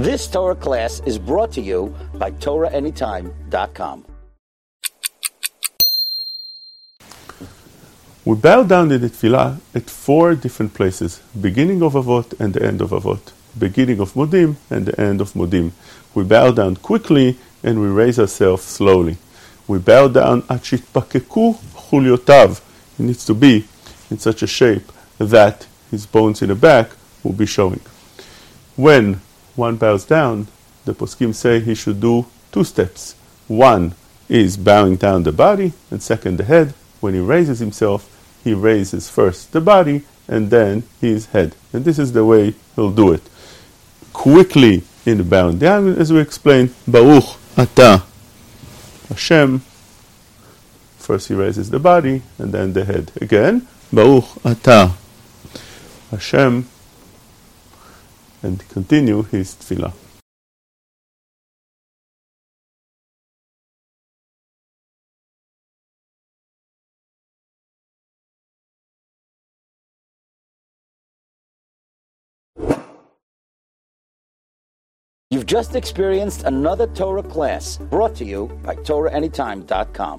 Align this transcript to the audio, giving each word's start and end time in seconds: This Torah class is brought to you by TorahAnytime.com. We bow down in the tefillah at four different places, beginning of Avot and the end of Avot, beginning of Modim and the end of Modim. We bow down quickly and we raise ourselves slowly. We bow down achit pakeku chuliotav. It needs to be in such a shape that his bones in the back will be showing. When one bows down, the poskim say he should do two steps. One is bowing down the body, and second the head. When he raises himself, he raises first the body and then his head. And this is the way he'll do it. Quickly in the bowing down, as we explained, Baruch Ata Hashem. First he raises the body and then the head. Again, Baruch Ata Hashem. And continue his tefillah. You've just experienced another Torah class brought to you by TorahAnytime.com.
This 0.00 0.26
Torah 0.28 0.54
class 0.54 1.02
is 1.04 1.18
brought 1.18 1.52
to 1.52 1.60
you 1.60 1.94
by 2.14 2.30
TorahAnytime.com. 2.30 4.06
We 8.24 8.34
bow 8.36 8.62
down 8.62 8.92
in 8.92 9.02
the 9.02 9.10
tefillah 9.10 9.60
at 9.74 9.90
four 9.90 10.34
different 10.36 10.72
places, 10.72 11.20
beginning 11.38 11.82
of 11.82 11.92
Avot 11.92 12.32
and 12.40 12.54
the 12.54 12.62
end 12.62 12.80
of 12.80 12.92
Avot, 12.92 13.20
beginning 13.58 14.00
of 14.00 14.14
Modim 14.14 14.56
and 14.70 14.86
the 14.86 14.98
end 14.98 15.20
of 15.20 15.34
Modim. 15.34 15.72
We 16.14 16.24
bow 16.24 16.52
down 16.52 16.76
quickly 16.76 17.36
and 17.62 17.78
we 17.82 17.88
raise 17.88 18.18
ourselves 18.18 18.62
slowly. 18.62 19.18
We 19.68 19.80
bow 19.80 20.08
down 20.08 20.42
achit 20.48 20.80
pakeku 20.94 21.56
chuliotav. 21.90 22.62
It 22.98 23.02
needs 23.02 23.26
to 23.26 23.34
be 23.34 23.66
in 24.10 24.18
such 24.18 24.42
a 24.42 24.46
shape 24.46 24.90
that 25.18 25.66
his 25.90 26.06
bones 26.06 26.40
in 26.40 26.48
the 26.48 26.54
back 26.54 26.88
will 27.22 27.34
be 27.34 27.44
showing. 27.44 27.82
When 28.76 29.20
one 29.60 29.76
bows 29.76 30.04
down, 30.06 30.48
the 30.86 30.94
poskim 30.94 31.34
say 31.34 31.60
he 31.60 31.74
should 31.74 32.00
do 32.00 32.26
two 32.50 32.64
steps. 32.64 33.14
One 33.46 33.94
is 34.28 34.56
bowing 34.56 34.96
down 34.96 35.22
the 35.22 35.32
body, 35.32 35.74
and 35.90 36.02
second 36.02 36.38
the 36.38 36.44
head. 36.44 36.72
When 37.00 37.14
he 37.14 37.20
raises 37.20 37.58
himself, 37.58 38.00
he 38.42 38.54
raises 38.54 39.10
first 39.10 39.52
the 39.52 39.60
body 39.60 40.02
and 40.26 40.50
then 40.50 40.84
his 41.00 41.26
head. 41.26 41.54
And 41.72 41.84
this 41.84 41.98
is 41.98 42.12
the 42.12 42.24
way 42.24 42.54
he'll 42.74 42.90
do 42.90 43.12
it. 43.12 43.22
Quickly 44.12 44.82
in 45.04 45.18
the 45.18 45.24
bowing 45.24 45.58
down, 45.58 45.88
as 46.02 46.12
we 46.12 46.20
explained, 46.20 46.72
Baruch 46.88 47.36
Ata 47.58 48.04
Hashem. 49.08 49.60
First 50.98 51.28
he 51.28 51.34
raises 51.34 51.68
the 51.68 51.78
body 51.80 52.22
and 52.38 52.52
then 52.52 52.72
the 52.72 52.84
head. 52.84 53.12
Again, 53.20 53.66
Baruch 53.92 54.30
Ata 54.44 54.94
Hashem. 56.10 56.69
And 58.42 58.66
continue 58.68 59.22
his 59.22 59.54
tefillah. 59.54 59.92
You've 75.32 75.46
just 75.46 75.76
experienced 75.76 76.42
another 76.42 76.88
Torah 76.88 77.22
class 77.22 77.78
brought 77.78 78.16
to 78.16 78.24
you 78.24 78.48
by 78.64 78.74
TorahAnytime.com. 78.74 80.18